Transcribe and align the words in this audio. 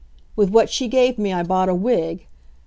With 0.35 0.49
what 0.49 0.71
she 0.71 0.87
gave 0.87 1.19
me 1.19 1.31
I 1.31 1.43
bought 1.43 1.69
a 1.69 1.75
wig. 1.75 2.25